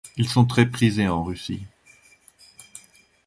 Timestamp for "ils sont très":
0.17-0.65